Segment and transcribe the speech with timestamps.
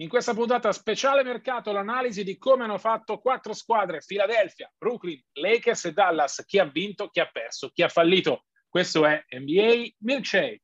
[0.00, 5.86] In questa puntata speciale mercato l'analisi di come hanno fatto quattro squadre, Philadelphia, Brooklyn, Lakers
[5.86, 8.44] e Dallas, chi ha vinto, chi ha perso, chi ha fallito.
[8.68, 10.62] Questo è NBA Milkshake.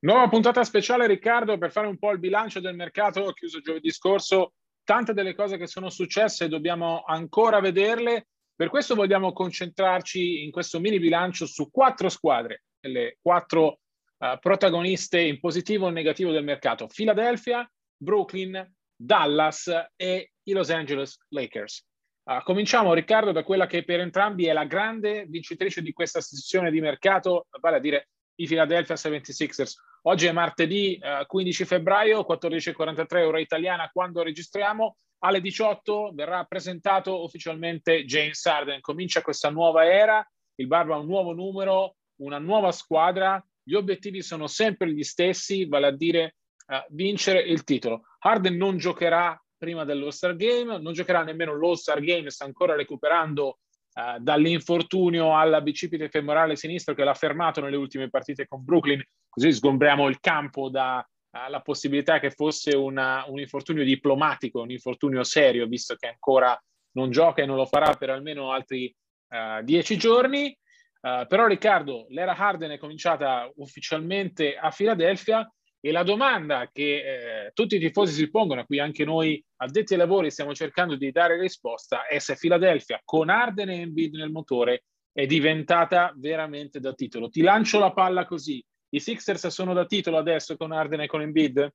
[0.00, 4.54] Nuova puntata speciale Riccardo per fare un po' il bilancio del mercato chiuso giovedì scorso.
[4.84, 10.78] Tante delle cose che sono successe dobbiamo ancora vederle per questo vogliamo concentrarci in questo
[10.78, 13.80] mini bilancio su quattro squadre, le quattro
[14.18, 16.86] uh, protagoniste in positivo e negativo del mercato.
[16.86, 21.84] Philadelphia, Brooklyn, Dallas e i Los Angeles Lakers.
[22.24, 26.70] Uh, cominciamo, Riccardo, da quella che per entrambi è la grande vincitrice di questa sessione
[26.70, 29.72] di mercato, vale a dire i Philadelphia 76ers.
[30.02, 37.22] Oggi è martedì uh, 15 febbraio, 14.43 ora italiana, quando registriamo alle 18 verrà presentato
[37.22, 38.80] ufficialmente James Harden.
[38.80, 44.20] Comincia questa nuova era, il Barba ha un nuovo numero, una nuova squadra, gli obiettivi
[44.20, 46.36] sono sempre gli stessi, vale a dire
[46.66, 48.02] uh, vincere il titolo.
[48.18, 53.60] Harden non giocherà prima dell'All-Star Game, non giocherà nemmeno l'All-Star Game, sta ancora recuperando
[53.94, 59.50] uh, dall'infortunio alla bicipite femorale sinistro che l'ha fermato nelle ultime partite con Brooklyn, così
[59.50, 61.02] sgombriamo il campo da
[61.48, 66.58] la possibilità che fosse una, un infortunio diplomatico, un infortunio serio, visto che ancora
[66.92, 68.94] non gioca e non lo farà per almeno altri
[69.28, 70.56] uh, dieci giorni.
[71.00, 75.46] Uh, però Riccardo, l'era Harden è cominciata ufficialmente a Filadelfia
[75.84, 79.98] e la domanda che eh, tutti i tifosi si pongono, qui anche noi addetti ai
[79.98, 84.84] lavori stiamo cercando di dare risposta, è se Filadelfia con Harden e Embiid nel motore
[85.12, 87.28] è diventata veramente da titolo.
[87.28, 88.64] Ti lancio la palla così.
[88.94, 91.74] I Sixers sono da titolo adesso con Arden e con Embiid?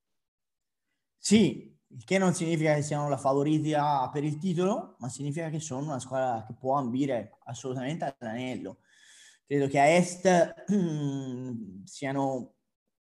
[1.18, 5.60] Sì, il che non significa che siano la favorita per il titolo, ma significa che
[5.60, 8.78] sono una squadra che può ambire assolutamente all'anello.
[9.46, 10.64] Credo che a Est
[11.84, 12.54] siano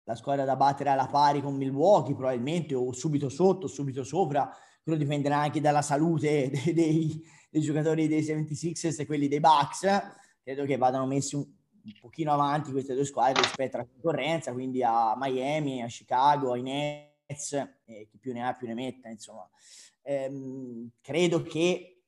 [0.03, 4.50] la squadra da battere alla pari con Milwaukee, probabilmente, o subito sotto, subito sopra.
[4.83, 9.87] Quello dipenderà anche dalla salute dei, dei, dei giocatori dei 76ers e quelli dei Bucks.
[10.43, 11.47] Credo che vadano messi un,
[11.93, 16.62] un pochino avanti queste due squadre rispetto alla concorrenza, quindi a Miami, a Chicago, ai
[16.62, 17.53] Nets,
[17.84, 19.49] e chi più ne ha più ne metta, insomma.
[20.03, 22.03] Ehm, credo che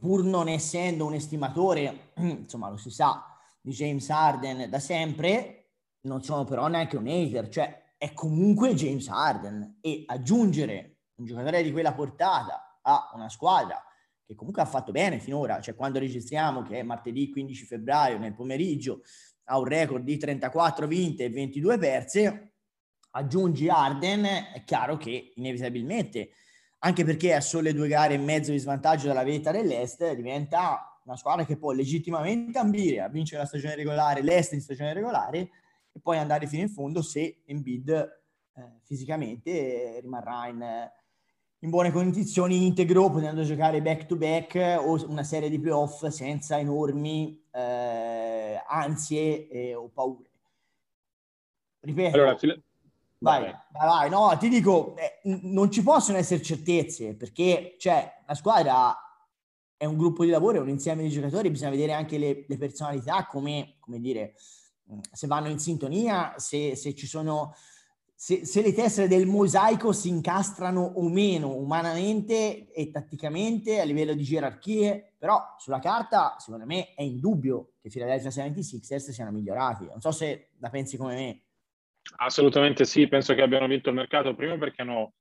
[0.00, 3.24] pur non essendo un estimatore, insomma lo si sa,
[3.60, 5.70] di James Harden da sempre,
[6.02, 11.62] non sono però neanche un hater, cioè è comunque James Harden e aggiungere un giocatore
[11.62, 13.82] di quella portata a una squadra
[14.28, 18.34] che comunque ha fatto bene finora, cioè quando registriamo che è martedì 15 febbraio nel
[18.34, 19.00] pomeriggio
[19.44, 22.52] ha un record di 34 vinte e 22 perse,
[23.12, 26.32] aggiungi Arden, è chiaro che inevitabilmente,
[26.80, 31.16] anche perché ha sole due gare e mezzo di svantaggio dalla vetta dell'Est, diventa una
[31.16, 36.00] squadra che può legittimamente ambire a vincere la stagione regolare, l'Est in stagione regolare, e
[36.02, 40.90] poi andare fino in fondo se Embiid eh, fisicamente rimarrà in
[41.60, 46.58] in buone condizioni integro, potendo giocare back to back o una serie di playoff senza
[46.58, 50.30] enormi eh, ansie eh, o paure.
[51.80, 52.16] Ripeto.
[52.16, 52.62] Allora, fil-
[53.18, 58.34] vai, vai, vai, no, ti dico, eh, non ci possono essere certezze perché, cioè, la
[58.34, 58.96] squadra
[59.76, 62.56] è un gruppo di lavoro, è un insieme di giocatori, bisogna vedere anche le, le
[62.56, 64.34] personalità, come, come dire,
[65.12, 67.54] se vanno in sintonia, se, se ci sono
[68.20, 74.12] se, se, le tessere del mosaico si incastrano o meno umanamente e tatticamente a livello
[74.12, 79.84] di gerarchie, però sulla carta secondo me è indubbio che Philadelphia 76ers siano migliorati.
[79.84, 81.42] Non so se la pensi come me.
[82.16, 85.14] Assolutamente sì, penso che abbiano vinto il mercato prima perché hanno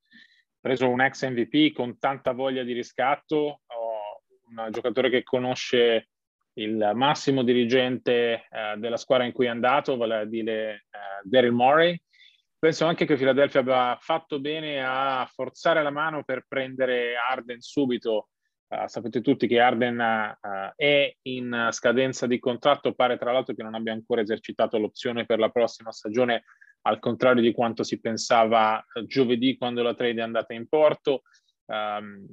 [0.60, 3.62] preso un ex MVP con tanta voglia di riscatto,
[4.50, 6.10] un giocatore che conosce
[6.54, 11.52] il massimo dirigente eh, della squadra in cui è andato, vale a dire eh, Daryl
[11.52, 12.02] Morey,
[12.60, 18.30] penso anche che Philadelphia abbia fatto bene a forzare la mano per prendere Arden subito.
[18.68, 23.64] Uh, sapete tutti che Arden uh, è in scadenza di contratto, pare tra l'altro che
[23.64, 26.44] non abbia ancora esercitato l'opzione per la prossima stagione,
[26.82, 31.22] al contrario di quanto si pensava giovedì quando la trade è andata in porto.
[31.66, 32.26] Um,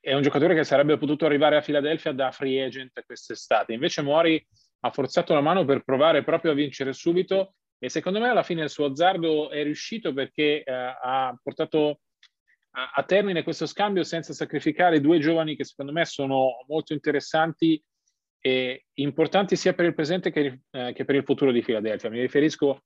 [0.00, 3.72] è un giocatore che sarebbe potuto arrivare a Philadelphia da free agent quest'estate.
[3.72, 4.46] Invece Mori
[4.80, 7.54] ha forzato la mano per provare proprio a vincere subito
[7.84, 12.00] e secondo me alla fine il suo azzardo è riuscito perché eh, ha portato
[12.70, 17.82] a, a, termine questo scambio senza sacrificare due giovani che secondo me sono molto interessanti
[18.40, 22.08] e importanti sia per il presente che, eh, che per il futuro di Philadelphia.
[22.08, 22.84] Mi riferisco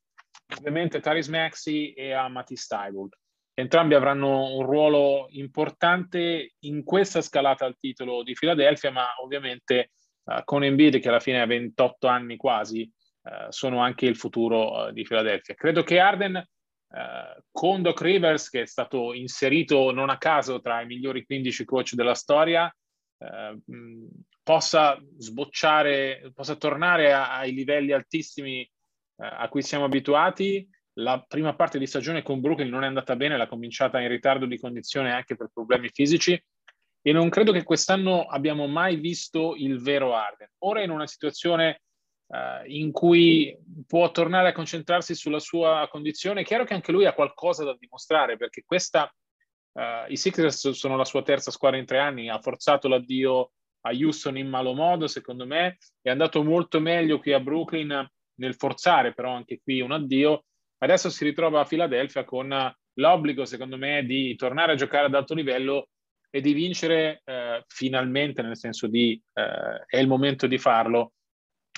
[0.56, 3.14] ovviamente a Taris Maxi e a Matisse Steibold.
[3.54, 9.92] Entrambi avranno un ruolo importante in questa scalata al titolo di Philadelphia, ma ovviamente
[10.24, 12.90] uh, con Embiid che alla fine ha 28 anni quasi,
[13.48, 15.54] sono anche il futuro uh, di Philadelphia.
[15.54, 16.42] Credo che Arden
[17.50, 21.92] con Doc Rivers, che è stato inserito non a caso tra i migliori 15 coach
[21.92, 22.74] della storia,
[23.18, 24.06] mh,
[24.42, 28.66] possa sbocciare, possa tornare a, ai livelli altissimi
[29.16, 30.66] a cui siamo abituati
[30.98, 34.46] la prima parte di stagione con Brooklyn non è andata bene, l'ha cominciata in ritardo
[34.46, 36.40] di condizione anche per problemi fisici
[37.00, 40.48] e non credo che quest'anno abbiamo mai visto il vero Arden.
[40.64, 41.82] Ora in una situazione
[42.28, 46.40] uh, in cui può tornare a concentrarsi sulla sua condizione.
[46.40, 49.12] È chiaro che anche lui ha qualcosa da dimostrare perché questa,
[49.72, 53.52] uh, i Sixers sono la sua terza squadra in tre anni, ha forzato l'addio
[53.82, 58.54] a Houston in malo modo, secondo me, è andato molto meglio qui a Brooklyn nel
[58.54, 60.44] forzare però anche qui un addio
[60.78, 62.48] Adesso si ritrova a Filadelfia con
[62.94, 65.88] l'obbligo, secondo me, di tornare a giocare ad alto livello
[66.30, 71.14] e di vincere eh, finalmente, nel senso di eh, è il momento di farlo,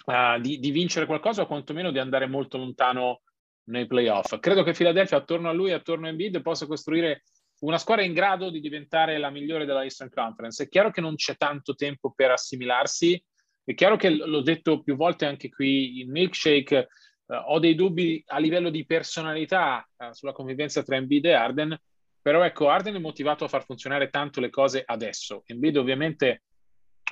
[0.06, 3.23] uh, di, di, vincere qualcosa o quantomeno di andare molto lontano
[3.64, 4.38] nei playoff.
[4.41, 7.25] Credo che Filadelfia attorno a lui, attorno a Embiid, possa costruire
[7.61, 10.64] una squadra in grado di diventare la migliore della Eastern Conference.
[10.64, 13.23] È chiaro che non c'è tanto tempo per assimilarsi,
[13.62, 16.88] è chiaro che l'ho detto più volte anche qui in Milkshake,
[17.31, 21.81] Uh, ho dei dubbi a livello di personalità uh, sulla convivenza tra Embiid e Arden,
[22.20, 25.44] però ecco, Arden è motivato a far funzionare tanto le cose adesso.
[25.47, 26.43] Embiid ovviamente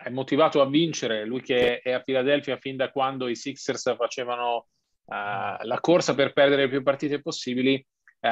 [0.03, 4.69] è motivato a vincere, lui che è a Philadelphia fin da quando i Sixers facevano
[5.05, 5.13] uh,
[5.63, 7.85] la corsa per perdere le più partite possibili.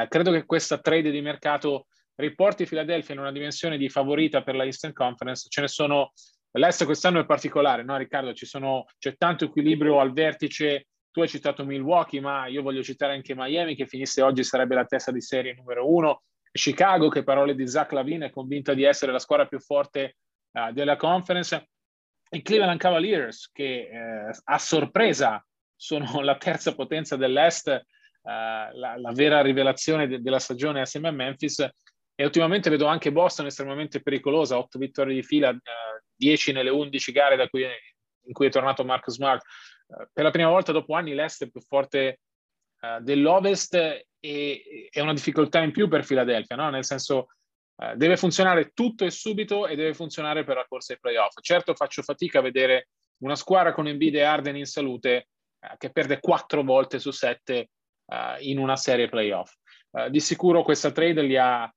[0.09, 1.87] credo che questa trade di mercato
[2.17, 5.47] riporti Philadelphia in una dimensione di favorita per la Eastern Conference.
[5.49, 6.13] Ce ne sono,
[6.53, 8.33] l'Est quest'anno è particolare, no Riccardo?
[8.35, 10.87] Sono, c'è tanto equilibrio al vertice
[11.17, 14.85] tu hai citato Milwaukee, ma io voglio citare anche Miami, che finisse oggi sarebbe la
[14.85, 16.25] testa di serie numero uno.
[16.53, 20.17] Chicago, che parole di Zach Lavine, è convinta di essere la squadra più forte
[20.56, 21.69] uh, della conference.
[22.31, 25.44] I Cleveland Cavaliers, che eh, a sorpresa
[25.76, 31.12] sono la terza potenza dell'Est, uh, la, la, vera rivelazione de- della stagione assieme a
[31.12, 31.69] Memphis.
[32.19, 35.58] E ultimamente vedo anche Boston estremamente pericolosa, otto vittorie di fila, uh,
[36.17, 39.44] 10 nelle 11 gare cui, in cui è tornato Marcus Smart.
[39.88, 42.20] Eh, per la prima volta dopo anni l'Est è più forte
[43.00, 43.75] dell'Ovest
[44.20, 46.70] e è una difficoltà in più per Philadelphia, no?
[46.70, 47.29] nel senso
[47.76, 51.34] uh, deve funzionare tutto e subito e deve funzionare per la corsa ai playoff.
[51.40, 52.88] Certo faccio fatica a vedere
[53.19, 55.28] una squadra con Embiid e Arden in salute
[55.61, 57.70] uh, che perde quattro volte su sette
[58.38, 59.52] in una serie playoff.
[60.11, 61.69] di sicuro questa trade li ha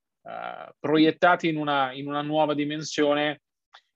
[0.80, 3.42] proiettati in una, in una nuova dimensione,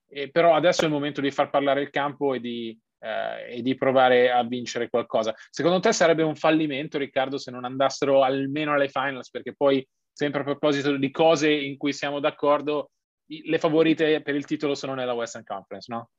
[0.10, 3.62] eh, però adesso è il momento di far parlare il campo e di, eh, e
[3.62, 5.34] di provare a vincere qualcosa.
[5.50, 9.30] Secondo te sarebbe un fallimento, Riccardo, se non andassero almeno alle finals?
[9.30, 12.92] Perché poi, sempre a proposito di cose in cui siamo d'accordo,
[13.26, 16.12] le favorite per il titolo sono nella Western Conference, no?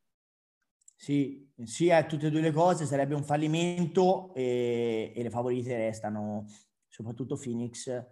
[0.96, 5.76] Sì, sì, a tutte e due le cose sarebbe un fallimento e, e le favorite
[5.76, 6.46] restano
[6.88, 8.04] soprattutto Phoenix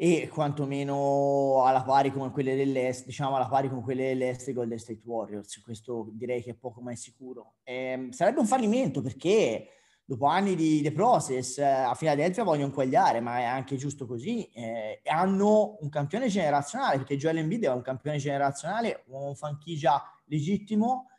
[0.00, 4.78] e quantomeno alla pari come quelle dell'est, diciamo alla pari con quelle dell'est e Golden
[4.78, 5.60] State Warriors.
[5.60, 7.56] Questo direi che è poco mai sicuro.
[7.64, 9.70] Eh, sarebbe un fallimento perché
[10.08, 14.46] dopo anni di the process a Philadelphia vogliono quagliare, ma è anche giusto così.
[14.52, 21.10] Eh, hanno un campione generazionale perché Joel Embiid è un campione generazionale, un franchigia legittimo,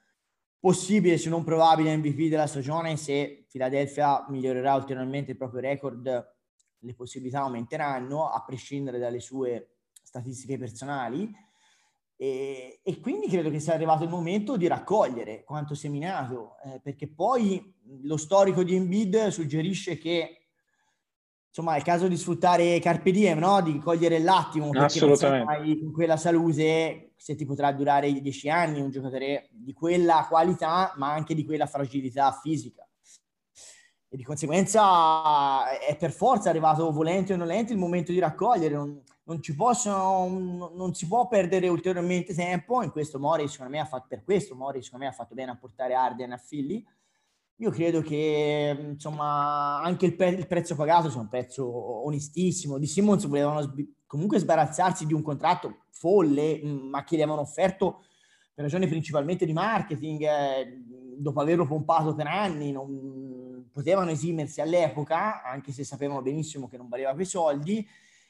[0.59, 6.37] possibile se non probabile MVP della stagione se Philadelphia migliorerà ulteriormente il proprio record
[6.79, 11.31] le possibilità aumenteranno a prescindere dalle sue statistiche personali
[12.21, 17.07] e, e, quindi credo che sia arrivato il momento di raccogliere quanto seminato eh, perché
[17.07, 20.47] poi lo storico di Embiid suggerisce che
[21.47, 23.61] insomma è il caso di sfruttare Carpe Diem, no?
[23.61, 25.79] di cogliere l'attimo perché Assolutamente.
[25.79, 31.13] con quella salute se ti potrà durare dieci anni un giocatore di quella qualità ma
[31.13, 32.85] anche di quella fragilità fisica
[34.09, 38.99] e di conseguenza è per forza arrivato volente o nolente il momento di raccogliere, non,
[39.23, 43.85] non, ci possono, non si può perdere ulteriormente tempo, in questo Mori secondo me ha
[43.85, 46.83] fatto, per questo Mori secondo me ha fatto bene a portare Arden a Philly,
[47.61, 52.77] io credo che insomma anche il, pre- il, prezzo pagato sia un prezzo onestissimo.
[52.77, 58.05] Di Simmons volevano sb- comunque sbarazzarsi di un contratto folle, ma che gli avevano offerto
[58.53, 60.83] per ragioni principalmente di marketing, eh,
[61.17, 63.28] dopo averlo pompato per anni, non
[63.79, 67.87] potevano esimersi all'epoca, anche se sapevano benissimo che non valeva quei soldi,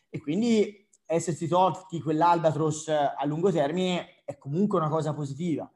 [0.08, 5.68] e quindi essersi tolti quell'albatros a lungo termine è comunque una cosa positiva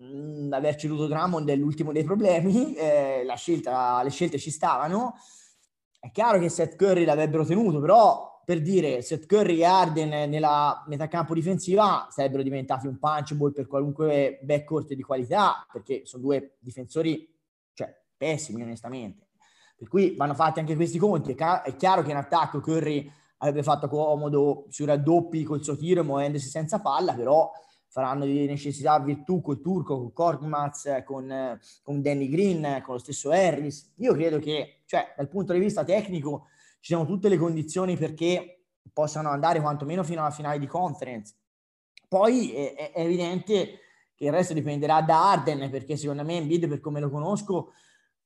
[0.00, 5.14] mm, aver ceduto Drummond è l'ultimo dei problemi, eh, scelta, le scelte ci stavano.
[5.98, 10.84] È chiaro che Seth Curry l'avrebbero tenuto, però per dire Seth Curry e Arden nella
[10.86, 16.56] metà campo difensiva sarebbero diventati un punchable per qualunque backcourt di qualità, perché sono due
[16.60, 17.29] difensori
[18.20, 19.28] pessimi onestamente.
[19.78, 21.32] Per cui vanno fatti anche questi conti.
[21.32, 26.50] È, chiaro che in attacco Curry avrebbe fatto comodo sui raddoppi col suo tiro muovendosi
[26.50, 27.50] senza palla, però
[27.88, 33.30] faranno di necessità virtù col turco, con Korkmaz, con, con Danny Green, con lo stesso
[33.30, 33.94] Harris.
[33.96, 36.48] Io credo che, cioè, dal punto di vista tecnico,
[36.80, 41.36] ci siano tutte le condizioni perché possano andare quantomeno fino alla finale di conference.
[42.06, 43.78] Poi è, è evidente
[44.14, 47.72] che il resto dipenderà da Arden, perché secondo me Embiid, per come lo conosco,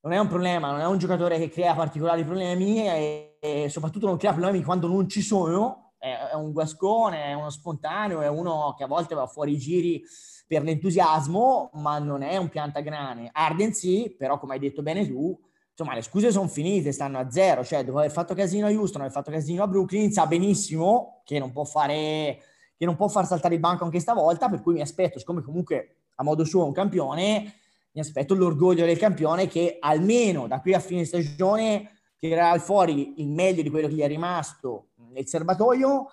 [0.05, 4.07] non è un problema, non è un giocatore che crea particolari problemi e, e soprattutto
[4.07, 8.75] non crea problemi quando non ci sono, è, un guascone, è uno spontaneo, è uno
[8.77, 10.03] che a volte va fuori i giri
[10.47, 13.31] per l'entusiasmo, ma non è un piantagrane.
[13.33, 17.31] Arden sì, però come hai detto bene tu, insomma le scuse sono finite, stanno a
[17.31, 21.23] zero, cioè dopo aver fatto casino a Houston, aver fatto casino a Brooklyn, sa benissimo
[21.25, 22.41] che non può fare
[22.77, 26.01] che non può far saltare il banco anche stavolta, per cui mi aspetto, siccome comunque
[26.17, 27.55] a modo suo è un campione,
[27.95, 33.29] mi aspetto l'orgoglio del campione che almeno da qui a fine stagione tirerà fuori il
[33.29, 36.09] meglio di quello che gli è rimasto nel serbatoio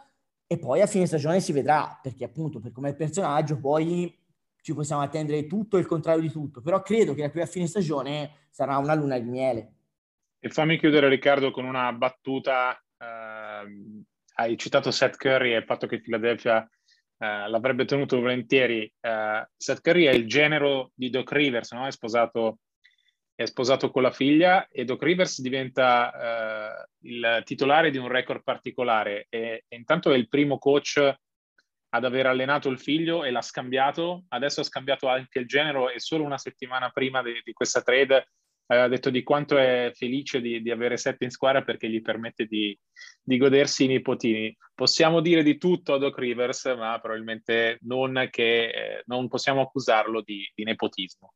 [0.45, 4.15] e poi a fine stagione si vedrà, perché appunto per come personaggio poi
[4.61, 7.65] ci possiamo attendere tutto il contrario di tutto, però credo che da qui a fine
[7.65, 9.73] stagione sarà una luna di miele.
[10.39, 14.03] E fammi chiudere Riccardo con una battuta, eh,
[14.35, 16.69] hai citato Seth Curry e il fatto che Philadelphia
[17.21, 18.91] eh, l'avrebbe tenuto volentieri.
[18.99, 21.85] Eh, Seth Curry è il genero di Doc Rivers, no?
[21.85, 22.57] è sposato
[23.33, 28.43] è sposato con la figlia e Doc Rivers diventa eh, il titolare di un record
[28.43, 30.97] particolare e, e, intanto è il primo coach
[31.93, 35.99] ad aver allenato il figlio e l'ha scambiato, adesso ha scambiato anche il genero e
[35.99, 38.27] solo una settimana prima di, di questa trade
[38.67, 42.45] aveva detto di quanto è felice di, di, avere sette in squadra perché gli permette
[42.45, 42.77] di,
[43.21, 44.55] di, godersi i nipotini.
[44.73, 50.21] Possiamo dire di tutto a Doc Rivers, ma probabilmente non, che, eh, non possiamo accusarlo
[50.21, 51.33] di, di nepotismo.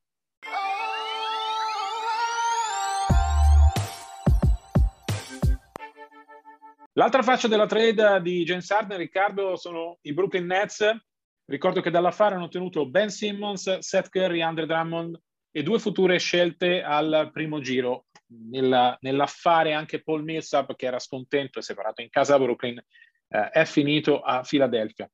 [6.98, 10.90] L'altra faccia della trade di James Harden, Riccardo, sono i Brooklyn Nets.
[11.44, 15.20] Ricordo che dall'affare hanno ottenuto Ben Simmons, Seth Curry, Andre Drummond
[15.58, 18.08] e due future scelte al primo giro.
[18.28, 23.50] Nella, nell'affare anche Paul Millsap, che era scontento e separato in casa a Brooklyn, eh,
[23.52, 25.10] è finito a Philadelphia.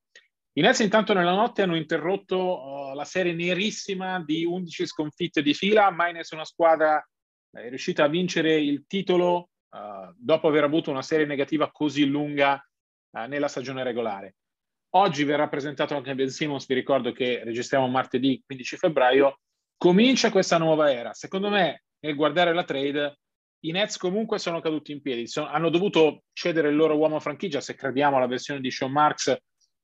[0.53, 5.53] I Nets intanto nella notte hanno interrotto uh, la serie nerissima di 11 sconfitte di
[5.53, 7.05] fila, mai nessuna squadra
[7.51, 12.53] è riuscita a vincere il titolo uh, dopo aver avuto una serie negativa così lunga
[13.11, 14.37] uh, nella stagione regolare.
[14.95, 19.39] Oggi verrà presentato anche Ben Simmons, vi ricordo che registriamo martedì 15 febbraio,
[19.81, 21.11] comincia questa nuova era.
[21.13, 23.17] Secondo me, nel guardare la trade,
[23.61, 27.61] i Nets comunque sono caduti in piedi, sono, hanno dovuto cedere il loro uomo franchigia,
[27.61, 29.35] se crediamo alla versione di Sean Marks,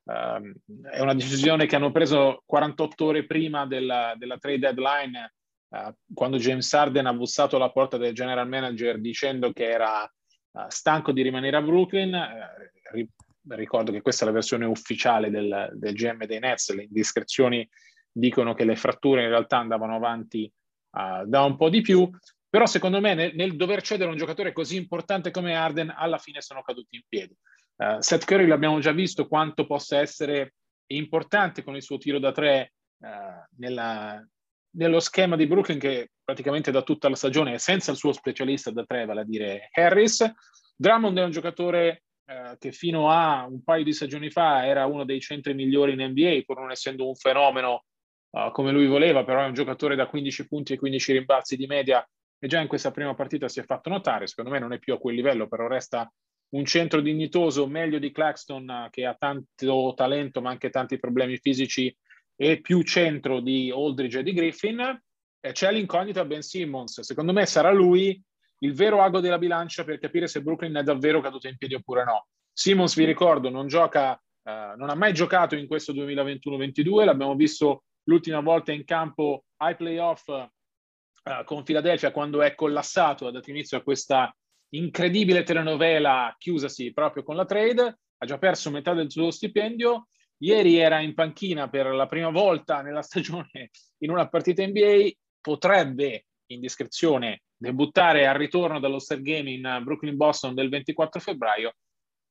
[0.07, 0.53] Uh,
[0.89, 5.33] è una decisione che hanno preso 48 ore prima della, della trade deadline
[5.67, 10.61] uh, quando James Harden ha bussato alla porta del general manager dicendo che era uh,
[10.69, 12.13] stanco di rimanere a Brooklyn.
[12.13, 13.09] Eh, ri-
[13.49, 17.69] ricordo che questa è la versione ufficiale del, del, GM dei Nets, le indiscrezioni
[18.17, 20.51] dicono che le fratture in realtà andavano avanti
[21.25, 22.09] da un po' di più,
[22.49, 26.41] però secondo me nel, nel, dover cedere un giocatore così importante come Arden alla fine
[26.41, 27.35] sono caduti in piedi.
[27.75, 30.55] Uh, Seth Curry l'abbiamo già visto quanto possa essere
[30.87, 33.07] importante con il suo tiro da tre uh,
[33.57, 34.25] nella,
[34.71, 38.71] nello schema di Brooklyn che praticamente da tutta la stagione è senza il suo specialista
[38.71, 40.27] da tre, vale a dire Harris.
[40.75, 45.03] Drummond è un giocatore uh, che fino a un paio di stagioni fa era uno
[45.03, 47.83] dei centri migliori in NBA, pur non essendo un fenomeno
[48.51, 52.07] come lui voleva, però è un giocatore da 15 punti e 15 rimbalzi di media
[52.39, 54.27] e già in questa prima partita si è fatto notare.
[54.27, 56.11] Secondo me non è più a quel livello, però resta
[56.49, 61.95] un centro dignitoso, meglio di Claxton che ha tanto talento ma anche tanti problemi fisici
[62.35, 65.01] e più centro di Aldridge e di Griffin,
[65.51, 67.01] c'è l'incognita Ben Simmons.
[67.01, 68.21] Secondo me sarà lui
[68.59, 72.03] il vero ago della bilancia per capire se Brooklyn è davvero caduto in piedi oppure
[72.03, 72.27] no.
[72.51, 77.83] Simmons, vi ricordo, non gioca, eh, non ha mai giocato in questo 2021-22, l'abbiamo visto
[78.07, 83.77] l'ultima volta in campo ai playoff eh, con Philadelphia quando è collassato, ha dato inizio
[83.77, 84.35] a questa
[84.69, 90.07] incredibile telenovela chiusasi proprio con la trade, ha già perso metà del suo stipendio,
[90.39, 95.09] ieri era in panchina per la prima volta nella stagione in una partita NBA,
[95.41, 101.73] potrebbe in discrezione debuttare al ritorno dallo Star Game in Brooklyn Boston del 24 febbraio,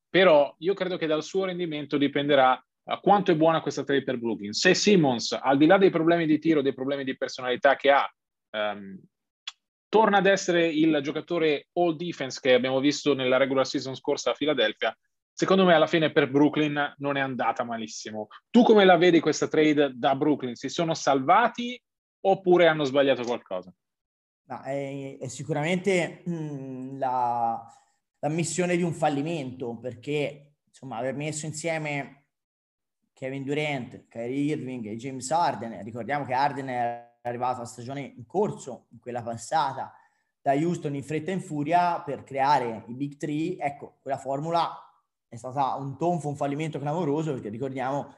[0.08, 2.62] però io credo che dal suo rendimento dipenderà
[3.00, 4.52] quanto è buona questa trade per Brooklyn.
[4.52, 8.08] Se Simmons, al di là dei problemi di tiro, dei problemi di personalità che ha,
[8.50, 8.98] um,
[9.88, 14.34] torna ad essere il giocatore all defense che abbiamo visto nella regular season scorsa a
[14.34, 14.96] Philadelphia,
[15.32, 18.28] secondo me alla fine per Brooklyn non è andata malissimo.
[18.50, 20.54] Tu come la vedi questa trade da Brooklyn?
[20.54, 21.80] Si sono salvati
[22.20, 23.72] oppure hanno sbagliato qualcosa?
[24.48, 27.66] No, è, è, sicuramente mh, mm, la,
[28.20, 32.25] la, missione di un fallimento perché insomma aver messo insieme
[33.16, 38.26] Kevin Durant, Kyrie Irving e James Harden, ricordiamo che Harden è arrivato a stagione in
[38.26, 39.90] corso, in quella passata,
[40.38, 44.70] da Houston in fretta e in furia per creare i Big Three, ecco, quella formula
[45.26, 48.14] è stata un tonfo, un fallimento clamoroso perché ricordiamo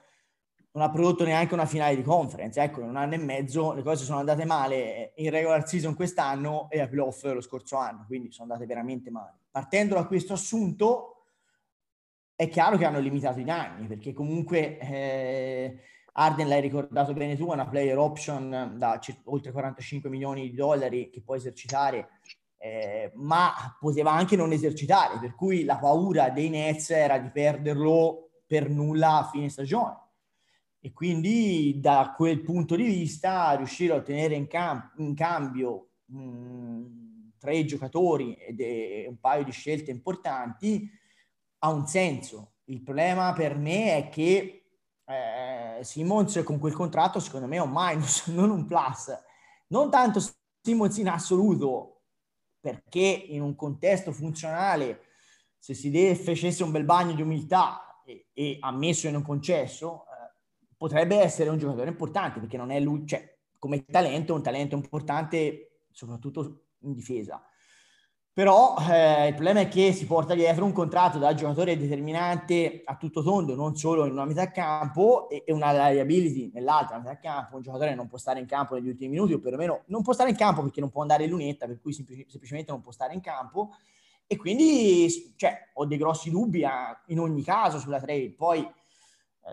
[0.73, 2.61] non ha prodotto neanche una finale di conference.
[2.61, 6.69] Ecco, in un anno e mezzo le cose sono andate male in regular season quest'anno
[6.71, 9.39] e a playoff lo scorso anno, quindi sono andate veramente male.
[9.51, 11.18] Partendo da questo assunto,
[12.41, 15.77] è chiaro che hanno limitato i danni, perché comunque eh,
[16.13, 20.55] Arden l'hai ricordato bene tu, è una player option da c- oltre 45 milioni di
[20.55, 22.21] dollari che può esercitare,
[22.59, 28.31] eh, ma poteva anche non esercitare, per cui la paura dei Nets era di perderlo
[28.47, 29.97] per nulla a fine stagione.
[30.79, 37.33] E quindi da quel punto di vista riuscire a ottenere in, cam- in cambio mh,
[37.37, 38.61] tre giocatori ed
[39.09, 40.89] un paio di scelte importanti
[41.59, 42.53] ha un senso.
[42.65, 44.65] Il problema per me è che
[45.05, 49.11] eh, Simmons con quel contratto secondo me è un minus, non un plus.
[49.69, 50.21] Non tanto
[50.63, 52.03] Simmons in assoluto,
[52.61, 55.03] perché in un contesto funzionale,
[55.59, 60.05] se si deve, facesse un bel bagno di umiltà e, e ammesso e non concesso,
[60.79, 65.83] potrebbe essere un giocatore importante perché non è lui, cioè come talento, un talento importante
[65.91, 67.45] soprattutto in difesa.
[68.39, 72.95] Però eh, il problema è che si porta dietro un contratto da giocatore determinante a
[72.95, 77.57] tutto tondo, non solo in una metà campo e, e una liability nell'altra metà campo.
[77.57, 80.31] Un giocatore non può stare in campo negli ultimi minuti o perlomeno non può stare
[80.31, 83.13] in campo perché non può andare in lunetta, per cui semplic- semplicemente non può stare
[83.13, 83.71] in campo.
[84.29, 88.35] E quindi cioè, ho dei grossi dubbi a, in ogni caso sulla trade.
[88.37, 88.65] Poi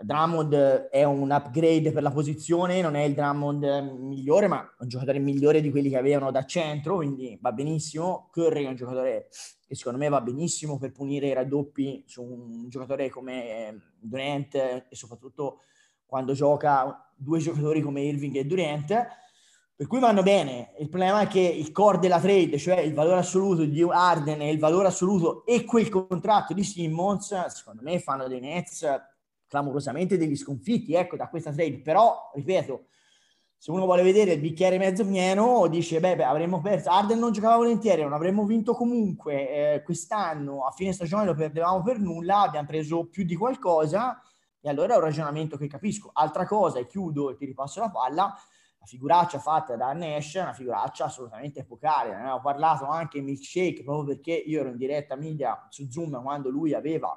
[0.02, 3.64] Drummond è un upgrade per la posizione, non è il Drummond
[3.98, 8.28] migliore, ma un giocatore migliore di quelli che avevano da centro, quindi va benissimo.
[8.32, 9.28] Curry è un giocatore
[9.66, 14.86] che secondo me va benissimo per punire i raddoppi su un giocatore come Durant e
[14.90, 15.60] soprattutto
[16.04, 19.06] quando gioca due giocatori come Irving e Durant.
[19.76, 20.72] Per cui vanno bene.
[20.78, 24.50] Il problema è che il core della trade, cioè il valore assoluto di Arden e
[24.50, 28.86] il valore assoluto e quel contratto di Simmons, secondo me fanno dei Nets
[29.46, 31.80] clamorosamente degli sconfitti, ecco, da questa trade.
[31.80, 32.86] Però, ripeto,
[33.58, 36.90] se uno vuole vedere il bicchiere mezzo pieno, dice, beh, beh avremmo perso.
[36.90, 39.74] Arden non giocava volentieri, non avremmo vinto comunque.
[39.74, 44.20] Eh, quest'anno, a fine stagione, lo perdevamo per nulla, abbiamo preso più di qualcosa.
[44.60, 46.10] E allora è un ragionamento che capisco.
[46.12, 48.36] Altra cosa, e chiudo e ti ripasso la palla,
[48.78, 52.10] la figuraccia fatta da Nash è una figuraccia assolutamente epocale.
[52.10, 56.22] Ne avevo parlato anche in Milkshake proprio perché io ero in diretta media su Zoom
[56.22, 57.16] quando lui aveva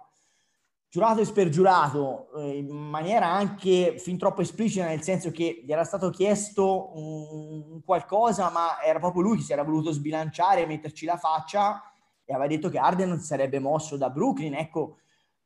[0.89, 5.83] giurato e spergiurato eh, in maniera anche fin troppo esplicita, nel senso che gli era
[5.83, 11.05] stato chiesto un, qualcosa, ma era proprio lui che si era voluto sbilanciare e metterci
[11.05, 11.83] la faccia
[12.25, 14.55] e aveva detto che Arden non sarebbe mosso da Brooklyn.
[14.55, 14.97] Ecco,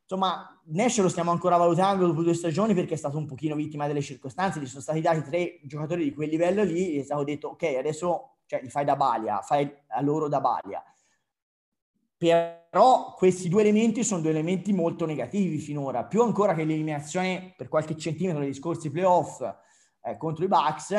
[0.01, 3.86] insomma, Nash lo stiamo ancora valutando dopo due stagioni perché è stato un pochino vittima
[3.86, 4.62] delle circostanze.
[4.62, 7.63] Gli sono stati dati tre giocatori di quel livello lì e è stato detto, ok,
[7.77, 10.84] adesso cioè, li fai da balia, fai a loro da balia
[12.29, 17.67] però questi due elementi sono due elementi molto negativi finora, più ancora che l'eliminazione per
[17.67, 19.41] qualche centimetro degli scorsi playoff
[20.01, 20.95] eh, contro i Bucks,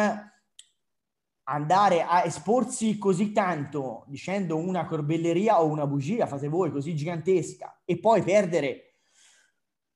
[1.46, 7.82] andare a esporsi così tanto dicendo una corbelleria o una bugia, fate voi, così gigantesca,
[7.84, 9.00] e poi perdere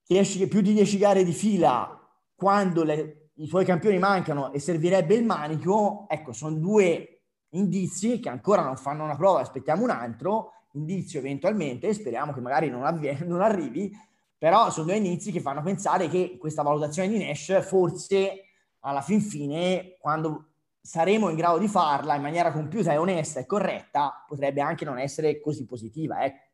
[0.04, 1.94] più di 10 gare di fila
[2.34, 8.28] quando le, i tuoi campioni mancano e servirebbe il manico, ecco, sono due indizi che
[8.28, 13.18] ancora non fanno una prova, aspettiamo un altro, indizio eventualmente, speriamo che magari non, avvie-
[13.26, 13.92] non arrivi,
[14.36, 18.44] però sono due inizi che fanno pensare che questa valutazione di Nash forse
[18.80, 23.46] alla fin fine, quando saremo in grado di farla in maniera compiuta e onesta e
[23.46, 26.24] corretta, potrebbe anche non essere così positiva.
[26.24, 26.46] Ecco.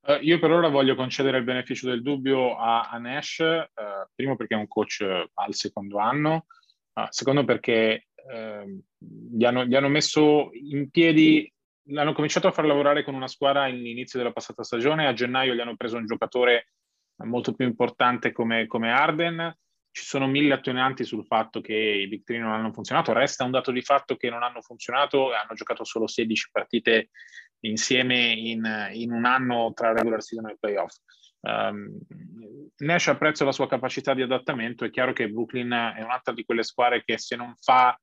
[0.00, 4.36] Uh, io per ora voglio concedere il beneficio del dubbio a, a Nash, uh, primo
[4.36, 6.46] perché è un coach al secondo anno,
[6.92, 11.50] uh, secondo perché ehm, gli hanno, gli, hanno, messo in piedi,
[11.94, 15.60] hanno cominciato a far lavorare con una squadra all'inizio della passata stagione, a gennaio gli
[15.60, 16.72] hanno preso un giocatore
[17.24, 19.56] molto più importante come, come Arden,
[19.98, 23.50] ci sono mille attenuanti sul fatto che i Big Three non hanno funzionato, resta un
[23.50, 25.32] dato di fatto che non hanno funzionato.
[25.32, 27.10] Hanno giocato solo 16 partite
[27.60, 30.94] insieme in, in un anno tra regular season e playoff.
[31.40, 31.98] Um,
[32.78, 36.62] Nash apprezzo la sua capacità di adattamento, è chiaro che Brooklyn è un'altra di quelle
[36.62, 37.98] squadre che se non fa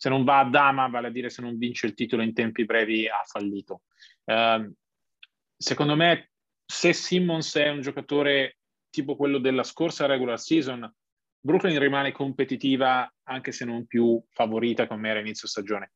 [0.00, 2.64] se non va a dama, vale a dire se non vince il titolo in tempi
[2.64, 3.82] brevi, ha fallito.
[4.24, 4.72] Uh,
[5.54, 6.30] secondo me,
[6.64, 8.56] se Simmons è un giocatore
[8.88, 10.90] tipo quello della scorsa regular season,
[11.38, 15.92] Brooklyn rimane competitiva anche se non più favorita come era inizio stagione.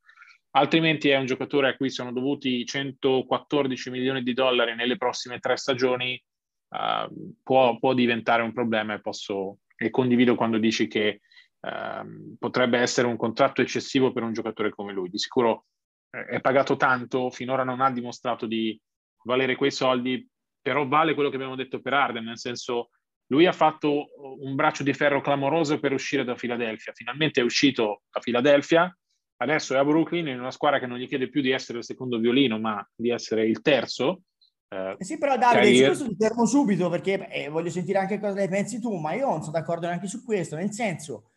[0.51, 5.57] Altrimenti è un giocatore a cui sono dovuti 114 milioni di dollari nelle prossime tre
[5.57, 6.23] stagioni,
[6.69, 11.23] uh, può, può, diventare un problema e, posso, e condivido quando dici che
[11.65, 15.09] uh, potrebbe essere un contratto eccessivo per un giocatore come lui.
[15.09, 15.67] Di sicuro
[16.11, 18.79] eh, è pagato tanto, finora non ha dimostrato di
[19.25, 20.27] valere quei soldi,
[20.61, 22.91] però vale quello che abbiamo detto per Arden, nel senso
[23.29, 24.09] lui ha fatto
[24.41, 26.93] un braccio di ferro clamoroso per uscire da Filadelfia.
[26.93, 28.95] Finalmente è uscito da Filadelfia,
[29.39, 31.85] adesso è a Brooklyn in una squadra che non gli chiede più di essere il
[31.85, 34.23] secondo violino, ma di essere il terzo.
[34.69, 38.35] Eh, sì, però Davide, su questo ti fermo subito perché eh, voglio sentire anche cosa
[38.35, 41.31] ne pensi tu, ma io non sono d'accordo neanche su questo, nel senso,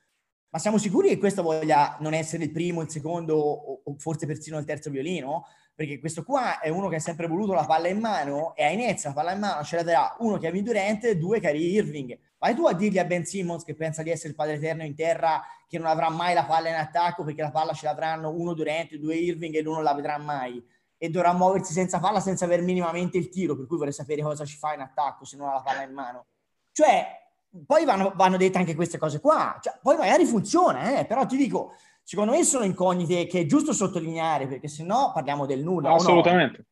[0.58, 4.26] ma siamo sicuri che questo voglia non essere il primo, il secondo o, o forse
[4.26, 5.46] persino il terzo violino?
[5.78, 8.72] perché questo qua è uno che ha sempre voluto la palla in mano e a
[8.72, 12.17] Inezia la palla in mano ce la darà uno Kevin Durant e due Kyrie Irving.
[12.39, 14.96] Vai tu a dirgli a Ben Simmons che pensa di essere il padre eterno in
[14.96, 18.56] terra che non avrà mai la palla in attacco perché la palla ce l'avranno uno
[18.56, 20.65] Durant, due Irving e lui non la vedrà mai
[20.98, 24.46] e dovrà muoversi senza palla senza aver minimamente il tiro, per cui vorrei sapere cosa
[24.46, 26.26] ci fa in attacco se non ha la palla in mano.
[26.72, 27.26] Cioè,
[27.65, 31.05] poi vanno, vanno dette anche queste cose qua, cioè, poi magari funziona, eh?
[31.05, 35.45] però ti dico, secondo me sono incognite che è giusto sottolineare perché se no parliamo
[35.45, 35.91] del nulla.
[35.91, 36.57] Assolutamente.
[36.57, 36.65] No?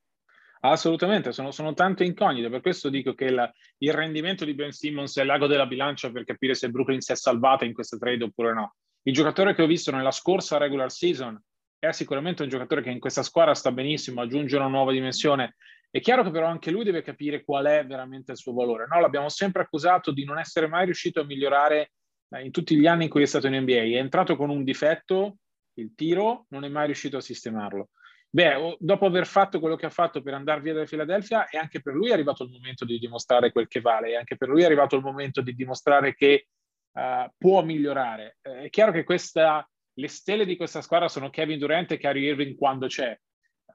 [0.72, 5.16] Assolutamente, sono, sono, tante incognite, per questo dico che la, il rendimento di Ben Simmons
[5.18, 8.54] è l'ago della bilancia per capire se Brooklyn si è salvata in questa trade oppure
[8.54, 8.76] no.
[9.04, 11.40] Il giocatore che ho visto nella scorsa regular season
[11.78, 15.56] è sicuramente un giocatore che in questa squadra sta benissimo, aggiunge una nuova dimensione.
[15.96, 18.86] È chiaro che però anche lui deve capire qual è veramente il suo valore.
[18.86, 21.94] No, l'abbiamo sempre accusato di non essere mai riuscito a migliorare
[22.32, 23.96] eh, in tutti gli anni in cui è stato in NBA.
[23.96, 25.38] È entrato con un difetto,
[25.76, 27.92] il tiro, non è mai riuscito a sistemarlo.
[28.30, 31.82] Beh, dopo aver fatto quello che ha fatto per andare via da Filadelfia, è anche
[31.82, 34.98] per lui arrivato il momento di dimostrare quel che vale, è anche per lui arrivato
[34.98, 36.48] il momento di dimostrare che
[36.92, 38.40] uh, può migliorare.
[38.42, 42.32] Uh, è chiaro che questa, le stelle di questa squadra sono Kevin Durant e Kyrie
[42.32, 43.18] Irving quando c'è.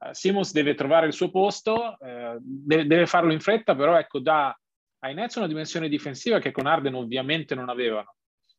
[0.00, 1.96] Uh, Simmons deve trovare il suo posto,
[2.40, 4.58] deve, deve, farlo in fretta, però ecco, dà
[5.00, 8.14] ai Nets una dimensione difensiva che con Arden ovviamente non avevano.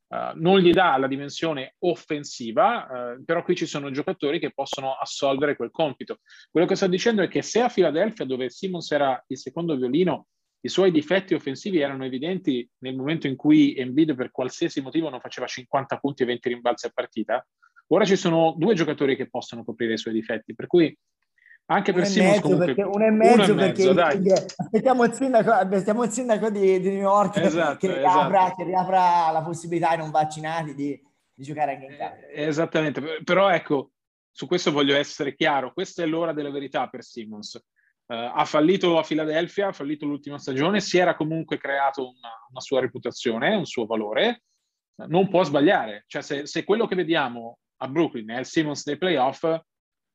[0.07, 4.95] Uh, non gli dà la dimensione offensiva, uh, però qui ci sono giocatori che possono
[4.95, 6.19] assolvere quel compito.
[6.49, 10.27] Quello che sto dicendo è che se a Philadelphia, dove Simmons era il secondo violino,
[10.63, 15.19] i suoi difetti offensivi erano evidenti nel momento in cui Embiid per qualsiasi motivo non
[15.19, 17.47] faceva 50 punti e 20 rimbalzi a partita,
[17.87, 20.95] ora ci sono due giocatori che possono coprire i suoi difetti, per cui
[21.71, 25.51] anche per Simons comunque perché, uno e mezzo, uno e mezzo perché aspettiamo il sindaco,
[25.51, 28.55] aspettiamo il sindaco di, di New York esatto, che, riapra, esatto.
[28.55, 31.01] che, riapra, la possibilità ai non vaccinati di,
[31.33, 32.27] di giocare anche in casa.
[32.27, 33.91] Eh, esattamente, però ecco,
[34.31, 37.53] su questo voglio essere chiaro, questa è l'ora della verità per Simmons.
[38.11, 42.59] Uh, ha fallito a Filadelfia, ha fallito l'ultima stagione, si era comunque creato una, una
[42.59, 44.43] sua reputazione, un suo valore,
[45.07, 46.03] non può sbagliare.
[46.07, 49.45] Cioè se, se quello che vediamo a Brooklyn è il Simmons dei playoff,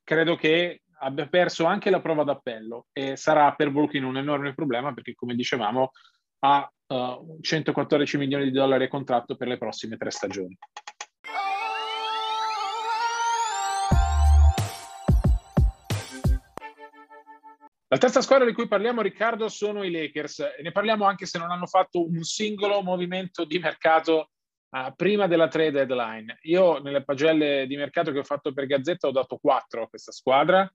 [0.05, 4.95] credo che abbia perso anche la prova d'appello e sarà per Brooklyn un enorme problema
[4.95, 5.91] perché, come dicevamo,
[6.41, 10.57] ha uh, 114 milioni di dollari a contratto per le prossime tre stagioni.
[17.89, 20.45] La terza squadra di cui parliamo, Riccardo, sono i Lakers.
[20.61, 24.31] Ne parliamo anche se non hanno fatto un singolo movimento di mercato
[24.71, 26.39] uh, prima della trade deadline.
[26.43, 30.11] Io nelle pagelle di mercato che ho fatto per Gazzetta ho dato quattro a questa
[30.11, 30.69] squadra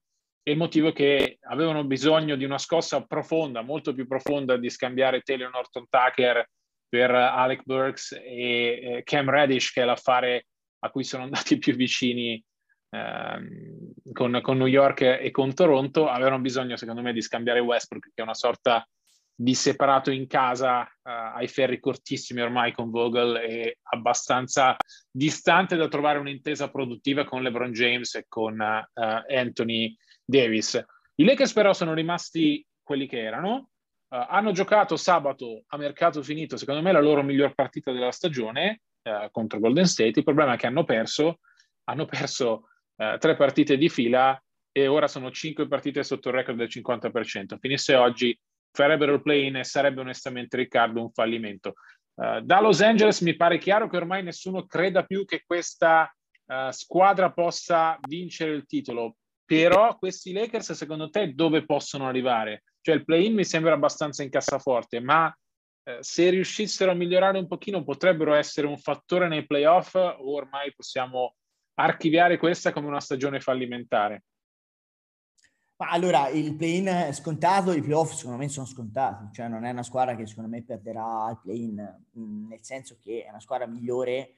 [0.44, 4.70] e il motivo è che avevano bisogno di una scossa profonda, molto più profonda, di
[4.70, 6.50] scambiare Taylor Norton Tucker
[6.88, 10.48] per Alec Burks e Cam Reddish, che è l'affare
[10.80, 12.44] a cui sono andati più vicini
[12.90, 16.08] ehm, con, con, New York e con Toronto.
[16.10, 18.86] Avevano bisogno, secondo me, di scambiare Westbrook, che è una sorta
[19.34, 24.76] di separato in casa uh, ai ferri cortissimi ormai con Vogel e abbastanza
[25.10, 29.96] distante da trovare un'intesa produttiva con LeBron James e con uh, Anthony
[30.32, 30.84] Davis.
[31.16, 33.70] I Lakers però sono rimasti quelli che erano,
[34.08, 38.82] uh, hanno giocato sabato a mercato finito, secondo me la loro miglior partita della stagione
[39.32, 41.40] contro Golden State, il problema è che hanno perso,
[41.86, 42.68] hanno perso
[43.18, 44.40] tre partite di fila
[44.72, 47.58] e ora sono cinque partite sotto il record del 50%.
[47.60, 48.40] Finisse oggi
[48.72, 51.74] farebbero il play-in e sarebbe onestamente Riccardo un fallimento.
[52.14, 56.14] Uh, da Los Angeles mi pare chiaro che ormai nessuno creda più che questa
[56.46, 59.18] uh, squadra possa vincere il titolo,
[59.52, 62.64] però questi Lakers secondo te dove possono arrivare?
[62.80, 67.48] Cioè il play-in mi sembra abbastanza in cassaforte, ma uh, se riuscissero a migliorare un
[67.48, 71.36] pochino potrebbero essere un fattore nei playoff o ormai possiamo
[71.74, 74.24] archiviare questa come una stagione fallimentare?
[75.76, 79.72] Ma allora, il play-in è scontato, i playoff secondo me sono scontati, cioè non è
[79.72, 83.68] una squadra che secondo me perderà il play-in, mm, nel senso che è una squadra
[83.68, 84.36] migliore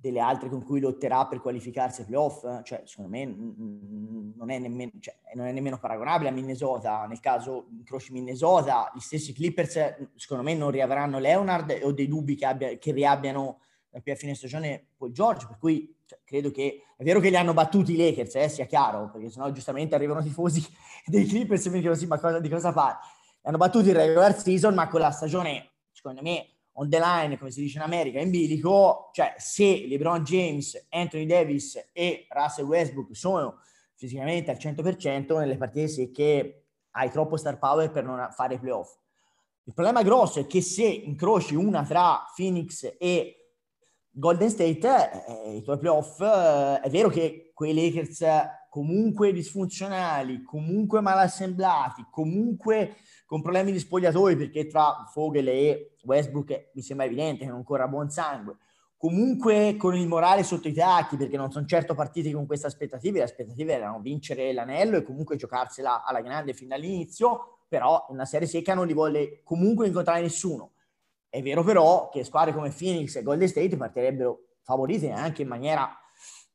[0.00, 4.50] delle altre con cui lotterà per qualificarsi ai playoff, cioè secondo me mm, mm, non
[4.50, 9.32] è, nemmeno, cioè, non è nemmeno paragonabile a Minnesota, nel caso incroci Minnesota, gli stessi
[9.32, 14.12] Clippers secondo me non riavranno Leonard o dei dubbi che, abbia, che riabbiano da qui
[14.12, 17.52] a fine stagione poi George, per cui cioè, credo che è vero che li hanno
[17.52, 20.64] battuti i Lakers, eh, sia chiaro, perché sennò giustamente arrivano tifosi
[21.04, 22.98] dei Clippers e mi dicono sì, ma cosa, di cosa parli?
[23.42, 27.38] Li hanno battuti in regular season, ma con la stagione, secondo me, on the line,
[27.38, 32.66] come si dice in America, in bilico, cioè se LeBron James, Anthony Davis e Russell
[32.66, 33.60] Westbrook sono
[33.96, 38.94] fisicamente al 100% nelle partite secche hai troppo star power per non fare playoff.
[39.64, 43.46] Il problema grosso è che se incroci una tra Phoenix e
[44.10, 48.24] Golden State, eh, i tuoi playoff, eh, è vero che quei Lakers
[48.70, 56.70] comunque disfunzionali, comunque mal assemblati, comunque con problemi di spogliatori, perché tra Vogel e Westbrook
[56.74, 58.56] mi sembra evidente che non corra buon sangue,
[59.06, 63.18] comunque con il morale sotto i tacchi, perché non sono certo partiti con queste aspettative,
[63.18, 68.48] le aspettative erano vincere l'anello e comunque giocarsela alla grande fin dall'inizio, però una serie
[68.48, 70.72] secca non li vuole comunque incontrare nessuno.
[71.28, 75.88] È vero però che squadre come Phoenix e Golden State partirebbero favorite anche in maniera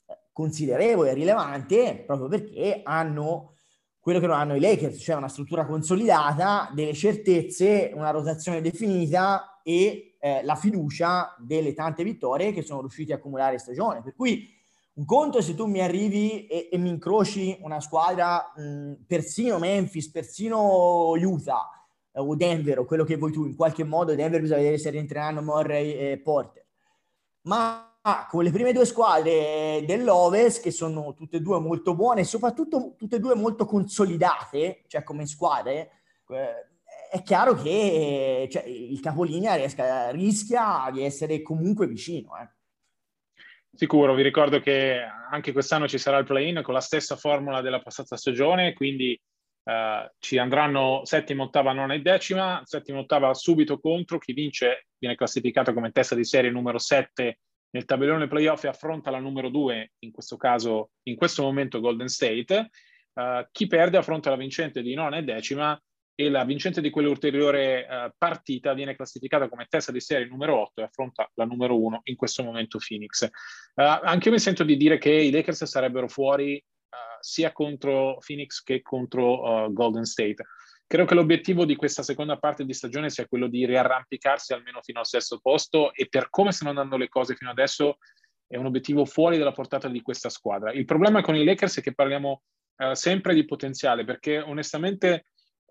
[0.07, 3.53] eh, considerevole e rilevante proprio perché hanno
[3.97, 9.61] quello che non hanno i Lakers, cioè una struttura consolidata, delle certezze, una rotazione definita
[9.63, 14.01] e eh, la fiducia delle tante vittorie che sono riusciti a accumulare stagione.
[14.01, 14.47] Per cui
[14.93, 20.11] un conto se tu mi arrivi e, e mi incroci una squadra, mh, persino Memphis,
[20.11, 21.69] persino Utah,
[22.13, 25.41] o Denver o quello che vuoi tu, in qualche modo Denver bisogna vedere se rientreranno
[25.41, 26.65] Murray e Porter.
[27.43, 27.87] Ma
[28.29, 33.15] con le prime due squadre dell'Ovest, che sono tutte e due molto buone, soprattutto tutte
[33.15, 35.91] e due molto consolidate, cioè come squadre,
[36.29, 36.70] eh,
[37.11, 42.37] è chiaro che cioè, il capolinea riesca, rischia di essere comunque vicino.
[42.37, 42.47] Eh.
[43.73, 47.81] Sicuro, vi ricordo che anche quest'anno ci sarà il play-in con la stessa formula della
[47.81, 49.19] passata stagione, quindi
[49.63, 55.13] Uh, ci andranno settima, ottava, nona e decima, settima, ottava subito contro, chi vince viene
[55.13, 57.37] classificato come testa di serie numero 7
[57.69, 62.07] nel tabellone playoff e affronta la numero 2, in questo caso, in questo momento Golden
[62.07, 62.69] State,
[63.13, 65.79] uh, chi perde affronta la vincente di nona e decima
[66.25, 70.81] e la vincente di quell'ulteriore uh, partita viene classificata come testa di serie numero 8
[70.81, 73.29] e affronta la numero 1, in questo momento Phoenix.
[73.75, 76.63] anche io mi sento di dire che i Lakers sarebbero fuori
[77.21, 80.45] sia contro Phoenix che contro uh, Golden State.
[80.85, 84.99] Credo che l'obiettivo di questa seconda parte di stagione sia quello di riarrampicarsi almeno fino
[84.99, 87.97] al sesto posto e per come stanno andando le cose fino adesso
[88.45, 90.73] è un obiettivo fuori dalla portata di questa squadra.
[90.73, 92.41] Il problema con i Lakers è che parliamo
[92.75, 95.27] uh, sempre di potenziale perché onestamente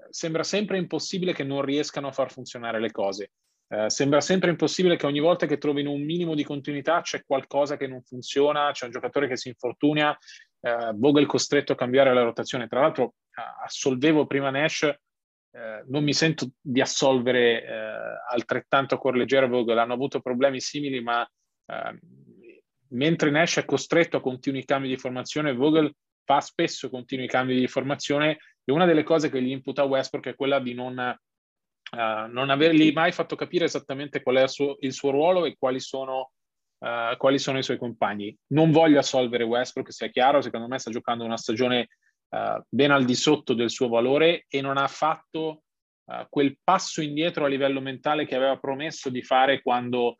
[0.09, 3.33] sembra sempre impossibile che non riescano a far funzionare le cose.
[3.71, 7.77] Uh, sembra sempre impossibile che ogni volta che trovino un minimo di continuità c'è qualcosa
[7.77, 12.23] che non funziona, c'è un giocatore che si infortunia, uh, Vogel costretto a cambiare la
[12.23, 12.67] rotazione.
[12.67, 13.15] Tra l'altro,
[13.65, 17.65] assolvevo prima Nash, uh, non mi sento di assolvere
[18.29, 21.29] altrettanto a cuor leggero Vogel, hanno avuto problemi simili, ma
[21.67, 21.99] ehm,
[22.89, 25.93] mentre Nash è costretto a continui cambi di formazione, Vogel
[26.25, 30.35] fa spesso continui cambi di formazione e una delle cose che gli imputa Westbrook è
[30.35, 30.95] quella di non,
[31.93, 35.81] non avergli mai fatto capire esattamente qual è il suo, il suo ruolo e quali
[35.81, 36.31] sono
[36.81, 38.37] uh, quali sono i suoi compagni.
[38.49, 41.89] Non voglio assolvere Westbrook, sia chiaro, secondo me sta giocando una stagione
[42.31, 45.63] uh, ben al di sotto del suo valore e non ha fatto
[46.05, 50.17] uh, quel passo indietro a livello mentale che aveva promesso di fare quando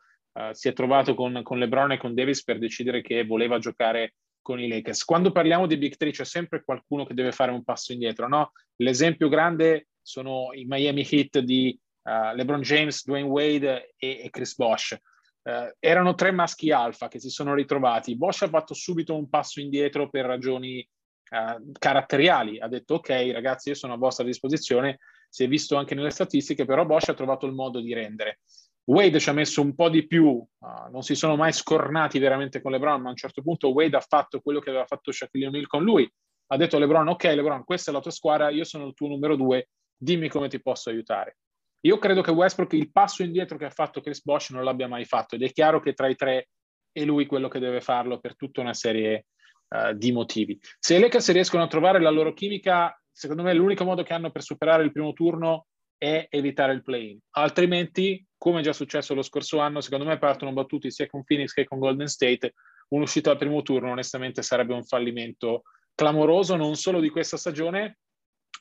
[0.51, 4.59] si è trovato con, con LeBron e con Davis per decidere che voleva giocare con
[4.59, 5.03] i Lakers.
[5.03, 8.51] Quando parliamo di Big Three c'è sempre qualcuno che deve fare un passo indietro, no?
[8.77, 14.55] L'esempio grande sono i Miami Heat di uh, LeBron James, Dwayne Wade e, e Chris
[14.55, 14.97] Bosch.
[15.43, 18.17] Uh, erano tre maschi alfa che si sono ritrovati.
[18.17, 20.87] Bosch ha fatto subito un passo indietro per ragioni
[21.29, 22.59] uh, caratteriali.
[22.59, 24.99] Ha detto: Ok, ragazzi, io sono a vostra disposizione.
[25.29, 28.39] Si è visto anche nelle statistiche, però Bosch ha trovato il modo di rendere.
[28.85, 32.61] Wade ci ha messo un po' di più, uh, non si sono mai scornati veramente
[32.61, 35.47] con LeBron, ma a un certo punto Wade ha fatto quello che aveva fatto Shaquille
[35.47, 36.11] O'Neal con lui.
[36.47, 39.07] Ha detto a LeBron: Ok, LeBron, questa è la tua squadra, io sono il tuo
[39.07, 41.37] numero due, dimmi come ti posso aiutare.
[41.81, 45.05] Io credo che Westbrook il passo indietro che ha fatto Chris Bosch non l'abbia mai
[45.05, 46.49] fatto ed è chiaro che tra i tre
[46.91, 49.27] è lui quello che deve farlo per tutta una serie
[49.69, 50.59] uh, di motivi.
[50.79, 54.31] Se i Lakers riescono a trovare la loro chimica, secondo me l'unico modo che hanno
[54.31, 55.67] per superare il primo turno
[56.01, 57.19] è evitare il play-in.
[57.35, 61.65] Altrimenti, come già successo lo scorso anno, secondo me partono battuti sia con Phoenix che
[61.65, 62.55] con Golden State.
[62.87, 65.61] Un'uscita al primo turno, onestamente, sarebbe un fallimento
[65.93, 67.99] clamoroso non solo di questa stagione,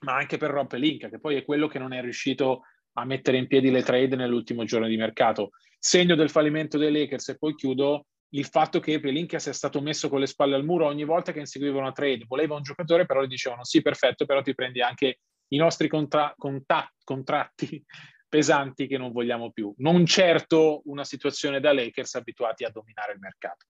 [0.01, 2.65] ma anche per Rob Pelinka, che poi è quello che non è riuscito
[2.99, 5.53] a mettere in piedi le trade nell'ultimo giorno di mercato.
[5.79, 10.11] Segno del fallimento dei Lakers e poi chiudo il fatto che Pelinka sia stato messo
[10.11, 12.27] con le spalle al muro ogni volta che inseguiva una trade.
[12.29, 15.21] Voleva un giocatore, però gli dicevano sì, perfetto, però ti prendi anche
[15.53, 17.85] i nostri contra- conta- contratti
[18.29, 19.73] pesanti che non vogliamo più.
[19.79, 23.67] Non certo una situazione da Lakers abituati a dominare il mercato.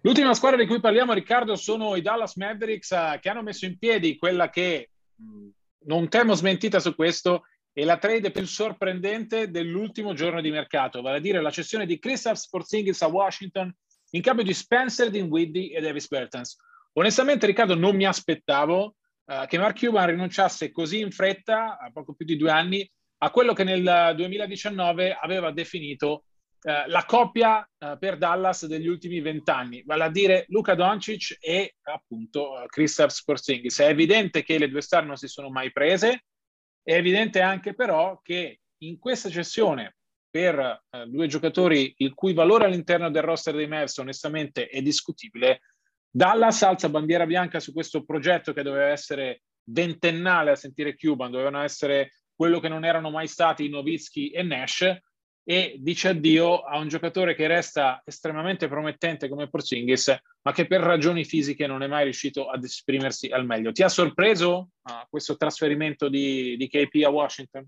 [0.00, 3.76] L'ultima squadra di cui parliamo, Riccardo, sono i Dallas Mavericks uh, che hanno messo in
[3.76, 4.90] piedi quella che,
[5.86, 11.18] non temo smentita su questo, è la trade più sorprendente dell'ultimo giorno di mercato, vale
[11.18, 13.74] a dire la cessione di Kristaps Porzingis a Washington
[14.10, 16.56] in cambio di Spencer Dinwiddie e Davis Bertans.
[16.92, 22.14] Onestamente, Riccardo, non mi aspettavo uh, che Mark Cuban rinunciasse così in fretta, a poco
[22.14, 26.24] più di due anni, a quello che nel 2019 aveva definito
[26.62, 31.76] eh, la coppia eh, per Dallas degli ultimi vent'anni, vale a dire Luca Doncic e
[31.82, 33.78] appunto uh, Kristaps Porzingis.
[33.78, 36.24] È evidente che le due star non si sono mai prese,
[36.82, 39.96] è evidente anche però che in questa cessione
[40.36, 45.62] per uh, due giocatori il cui valore all'interno del roster dei Mavs onestamente è discutibile,
[46.10, 51.62] Dallas alza bandiera bianca su questo progetto che doveva essere ventennale a sentire Cuban, dovevano
[51.62, 55.00] essere quello che non erano mai stati Novitsky e Nash,
[55.42, 60.82] e dice addio a un giocatore che resta estremamente promettente come Porzingis, ma che per
[60.82, 63.72] ragioni fisiche non è mai riuscito ad esprimersi al meglio.
[63.72, 67.66] Ti ha sorpreso uh, questo trasferimento di, di, KP a Washington?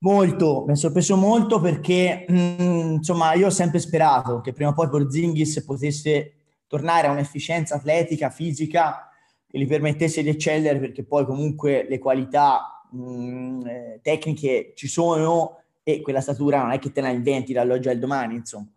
[0.00, 4.70] Molto, mi ha sorpreso molto perché mh, mm, insomma io ho sempre sperato che prima
[4.70, 6.34] o poi Porzingis potesse
[6.68, 9.08] tornare a un'efficienza atletica, fisica
[9.48, 14.86] che gli permettesse di eccellere perché poi comunque le qualità mh, mm, eh, tecniche ci
[14.86, 18.68] sono e quella statura non è che te la inventi dall'oggi al domani, insomma.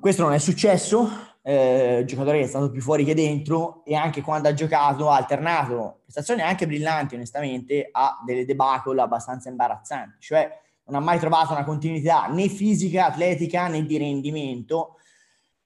[0.00, 1.08] Questo non è successo,
[1.48, 6.00] eh, giocatore è stato più fuori che dentro e anche quando ha giocato ha alternato
[6.02, 10.50] prestazioni anche brillanti onestamente a delle debacle abbastanza imbarazzanti, cioè
[10.86, 14.96] non ha mai trovato una continuità né fisica, atletica né di rendimento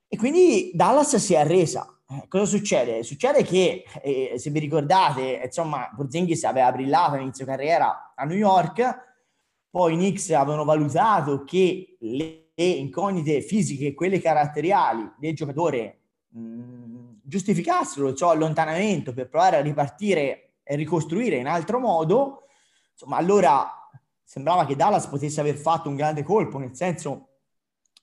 [0.07, 1.87] e quindi Dallas si è arresa.
[2.11, 3.03] Eh, cosa succede?
[3.03, 9.09] Succede che, eh, se vi ricordate, insomma, Porzingis aveva brillato all'inizio carriera a New York,
[9.71, 18.09] poi i Knicks avevano valutato che le incognite fisiche, quelle caratteriali del giocatore mh, giustificassero
[18.09, 22.45] il suo allontanamento per provare a ripartire e ricostruire in altro modo.
[22.93, 23.89] Insomma, allora
[24.23, 27.29] sembrava che Dallas potesse aver fatto un grande colpo, nel senso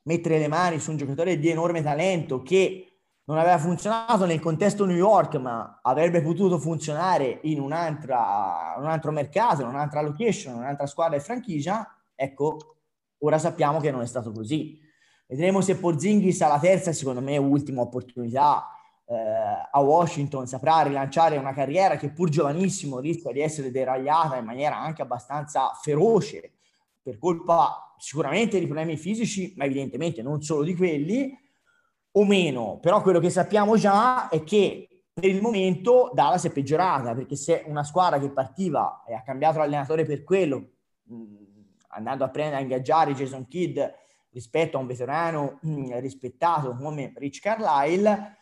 [0.04, 2.88] mettere le mani su un giocatore di enorme talento che
[3.26, 9.12] non aveva funzionato nel contesto New York, ma avrebbe potuto funzionare in un'altra, un altro
[9.12, 12.77] mercato, in un'altra location, in un'altra squadra e franchigia, ecco,
[13.20, 14.80] ora sappiamo che non è stato così.
[15.28, 18.68] Vedremo se Porzingis alla terza, secondo me, ultima opportunità
[19.06, 19.16] eh,
[19.72, 24.78] a Washington saprà rilanciare una carriera che pur giovanissimo rischia di essere deragliata in maniera
[24.78, 26.54] anche abbastanza feroce
[27.02, 31.34] per colpa sicuramente di problemi fisici, ma evidentemente non solo di quelli
[32.12, 37.16] o meno, però quello che sappiamo già è che per il momento Dallas è peggiorata
[37.16, 40.70] perché se una squadra che partiva e ha cambiato l'allenatore per quello,
[41.04, 41.16] mh,
[41.98, 43.80] andando a prendere a ingaggiare Jason Kidd
[44.30, 48.38] rispetto a un veterano mh, rispettato come Rich Carlisle,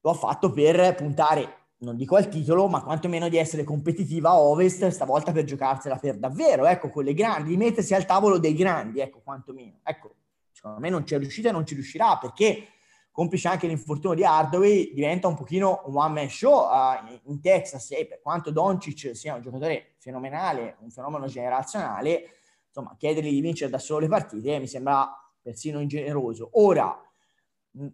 [0.00, 4.40] lo ha fatto per puntare, non dico al titolo, ma quantomeno di essere competitiva a
[4.40, 8.54] Ovest, stavolta per giocarsela per davvero, ecco, con le grandi, di mettersi al tavolo dei
[8.54, 9.78] grandi, ecco, quantomeno.
[9.84, 10.14] Ecco,
[10.50, 12.68] secondo me non ci è riuscita e non ci riuscirà perché
[13.12, 17.92] complice anche l'infortunio di Hardaway, diventa un pochino un one man show uh, in Texas
[17.92, 22.30] e per quanto Doncic sia un giocatore fenomenale, un fenomeno generazionale,
[22.76, 25.10] insomma, chiedergli di vincere da solo le partite mi sembra
[25.40, 26.50] persino ingeneroso.
[26.52, 27.00] Ora,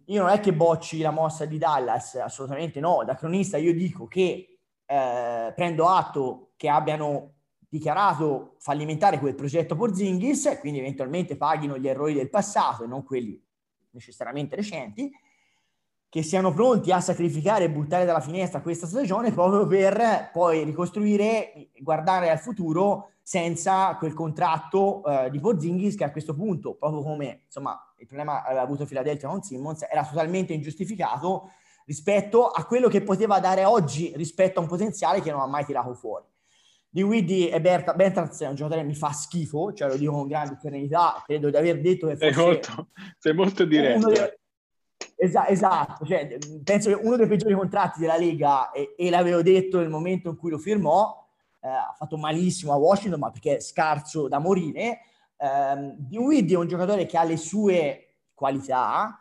[0.05, 3.03] io non è che bocci la mossa di Dallas, assolutamente no.
[3.05, 7.31] Da cronista io dico che eh, prendo atto che abbiano
[7.69, 13.41] dichiarato fallimentare quel progetto Porzingis, quindi eventualmente paghino gli errori del passato e non quelli
[13.91, 15.11] necessariamente recenti,
[16.09, 21.69] che siano pronti a sacrificare e buttare dalla finestra questa stagione proprio per poi ricostruire,
[21.79, 27.43] guardare al futuro senza quel contratto eh, di Porzingis che a questo punto, proprio come
[27.45, 31.49] insomma, il problema aveva avuto Philadelphia con Simmons, era totalmente ingiustificato
[31.85, 35.65] rispetto a quello che poteva dare oggi rispetto a un potenziale che non ha mai
[35.65, 36.25] tirato fuori.
[36.89, 40.11] Di Widdy e Berta, Bertans è un giocatore che mi fa schifo, cioè lo dico
[40.11, 42.33] con grande serenità, credo di aver detto che fosse...
[42.33, 44.07] Sei molto, sei molto diretto.
[44.09, 44.41] Dei,
[45.15, 49.79] Esa- esatto, cioè, penso che uno dei peggiori contratti della Lega, e, e, l'avevo detto
[49.79, 51.22] nel momento in cui lo firmò,
[51.63, 54.99] eh, ha fatto malissimo a Washington, ma perché è scarso da morire.
[55.37, 59.17] Eh, Dinwiddie è un giocatore che ha le sue qualità,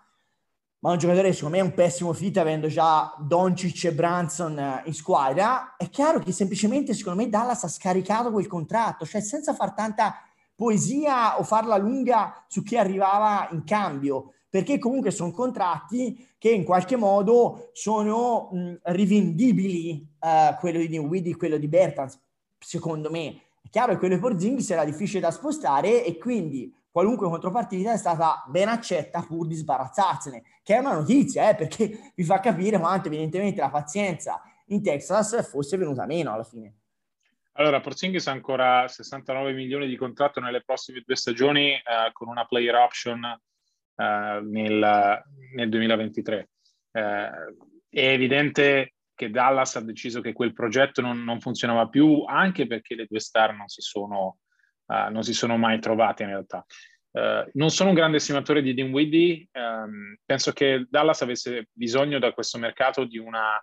[0.81, 3.95] ma è un giocatore che secondo me è un pessimo fit avendo già Doncic e
[3.95, 5.77] Branson eh, in squadra.
[5.77, 10.17] È chiaro che semplicemente secondo me Dallas ha scaricato quel contratto, cioè senza far tanta
[10.57, 16.63] poesia o farla lunga su chi arrivava in cambio perché comunque sono contratti che in
[16.63, 22.21] qualche modo sono mh, rivendibili, uh, quello di Dinwiddie, quello di Bertans,
[22.63, 23.43] secondo me.
[23.63, 27.97] È chiaro che quello di Porzingis era difficile da spostare e quindi qualunque contropartita è
[27.97, 32.79] stata ben accetta pur di sbarazzarsene, che è una notizia, eh, perché vi fa capire
[32.79, 36.77] quanto evidentemente la pazienza in Texas fosse venuta meno alla fine.
[37.57, 41.83] Allora, Porzingis ha ancora 69 milioni di contratto nelle prossime due stagioni eh,
[42.13, 45.23] con una player option eh, nel,
[45.55, 46.49] nel, 2023.
[46.93, 52.67] Eh, è evidente che Dallas ha deciso che quel progetto non, non funzionava più, anche
[52.67, 54.39] perché le due star non si sono,
[54.87, 56.65] uh, non si sono mai trovate in realtà.
[57.11, 62.33] Uh, non sono un grande estimatore di Dinwiddie, um, penso che Dallas avesse bisogno da
[62.33, 63.57] questo mercato di, una,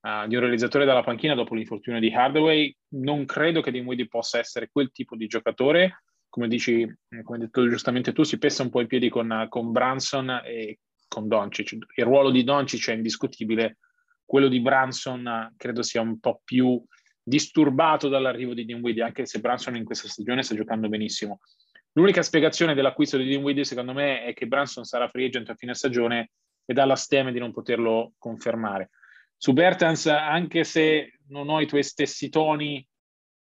[0.00, 2.74] uh, di un realizzatore dalla panchina dopo l'infortunio di Hardaway.
[2.94, 7.44] Non credo che Dinwiddie possa essere quel tipo di giocatore, come dici, eh, come hai
[7.44, 11.76] detto giustamente tu, si pesta un po' i piedi con, con Branson e con Doncic.
[11.94, 13.78] Il ruolo di Doncic è indiscutibile,
[14.24, 16.82] quello di Branson credo sia un po' più
[17.22, 21.40] disturbato dall'arrivo di Dinwiddie, anche se Branson in questa stagione sta giocando benissimo.
[21.92, 25.74] L'unica spiegazione dell'acquisto di Dinwiddie, secondo me, è che Branson sarà free agent a fine
[25.74, 26.30] stagione
[26.64, 28.90] e la steme di non poterlo confermare.
[29.36, 32.86] Su Bertans, anche se non ho i tuoi stessi toni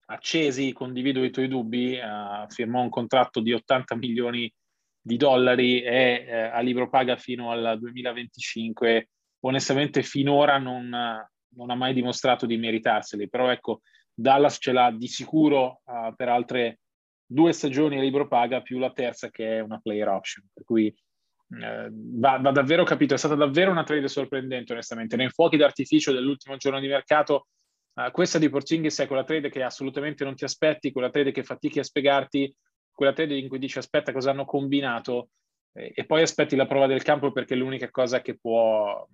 [0.08, 4.52] accesi, condivido i tuoi dubbi, uh, firmò un contratto di 80 milioni
[5.00, 9.10] di dollari e eh, a libro paga fino al 2025.
[9.46, 13.82] Onestamente finora non, non, ha mai dimostrato di meritarseli, però ecco,
[14.14, 16.80] Dallas ce l'ha di sicuro uh, per altre
[17.26, 20.88] due stagioni a libro paga più la terza che è una player option, per cui
[20.88, 25.16] eh, va, va, davvero capito, è stata davvero una trade sorprendente onestamente.
[25.16, 27.48] Nei fuochi d'artificio dell'ultimo giorno di mercato
[27.96, 31.44] Uh, questa di Porzingis è quella trade che assolutamente non ti aspetti, quella trade che
[31.44, 32.54] fatichi a spiegarti,
[32.92, 35.30] quella trade in cui dici aspetta cosa hanno combinato
[35.72, 39.08] eh, e poi aspetti la prova del campo perché è l'unica cosa che può,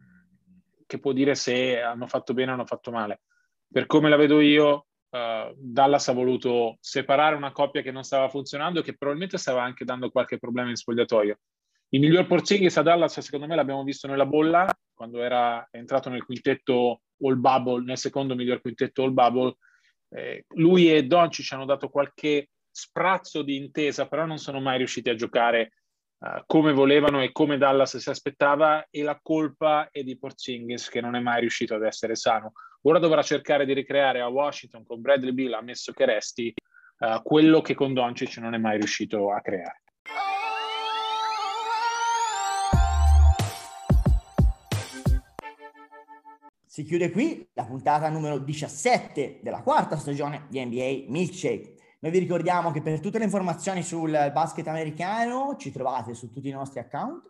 [0.91, 3.21] che può dire se hanno fatto bene o hanno fatto male.
[3.71, 8.27] Per come la vedo io, uh, Dallas ha voluto separare una coppia che non stava
[8.27, 11.39] funzionando e che probabilmente stava anche dando qualche problema in spogliatoio.
[11.93, 16.25] Il miglior Porzingis a Dallas, secondo me, l'abbiamo visto nella bolla, quando era entrato nel
[16.25, 19.55] quintetto All Bubble, nel secondo miglior quintetto All Bubble.
[20.09, 25.09] Eh, lui e Doncic hanno dato qualche sprazzo di intesa, però non sono mai riusciti
[25.09, 25.71] a giocare
[26.21, 31.01] uh, come volevano e come Dallas si aspettava e la colpa è di Porzingis che
[31.01, 32.53] non è mai riuscito ad essere sano.
[32.83, 36.53] Ora dovrà cercare di ricreare a Washington con Bradley Bill, ammesso che resti,
[36.99, 39.81] uh, quello che con Doncic non è mai riuscito a creare.
[46.71, 51.80] Si chiude qui la puntata numero 17 della quarta stagione di NBA Milkshake.
[52.03, 56.49] Noi vi ricordiamo che per tutte le informazioni sul basket americano ci trovate su tutti
[56.49, 57.29] i nostri account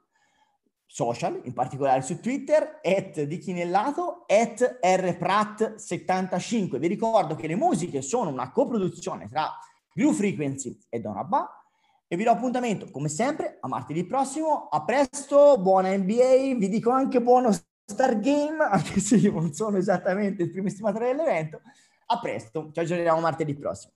[0.86, 6.78] social, in particolare su Twitter, at di Chinellato, at rprat75.
[6.78, 9.52] Vi ricordo che le musiche sono una coproduzione tra
[9.94, 11.66] Blue Frequency e Donabba
[12.08, 14.70] e vi do appuntamento come sempre a martedì prossimo.
[14.70, 20.44] A presto, buona NBA, vi dico anche buono Stargame, anche se io non sono esattamente
[20.44, 21.60] il primo estimatore dell'evento.
[22.06, 23.96] A presto, ci aggiorniamo martedì prossimo.